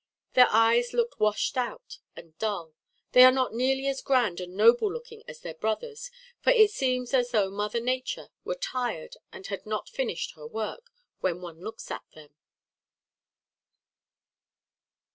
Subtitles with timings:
[0.33, 2.73] Their eyes look washed out and dull.
[3.11, 6.09] They are not nearly as grand and noble looking as their brothers,
[6.41, 10.89] for it seems as though Mother Nature were tired and had not finished her work,
[11.19, 12.33] when one looks at them.